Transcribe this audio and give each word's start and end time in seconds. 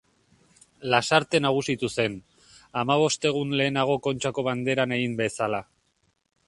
Lasarte 0.93 1.41
nagusitu 1.47 1.89
zen, 2.03 2.15
hamabost 2.81 3.29
egun 3.33 3.55
lehenago 3.61 4.01
Kontxako 4.09 4.47
Banderan 4.51 4.97
egin 5.01 5.17
bezala. 5.23 5.63